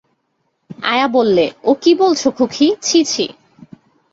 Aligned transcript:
আয়া 0.83 1.07
বললে, 1.07 1.45
ও 1.63 1.71
কী 1.81 1.91
বলছ 1.95 2.21
খোঁখী, 2.37 2.67
ছি 2.81 2.99
ছি! 3.05 3.25